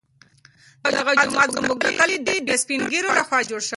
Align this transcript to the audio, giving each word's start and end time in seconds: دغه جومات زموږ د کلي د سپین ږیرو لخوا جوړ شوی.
دغه 0.95 1.11
جومات 1.21 1.49
زموږ 1.57 1.77
د 1.81 1.87
کلي 1.99 2.17
د 2.47 2.49
سپین 2.61 2.81
ږیرو 2.91 3.11
لخوا 3.19 3.39
جوړ 3.49 3.59
شوی. 3.65 3.69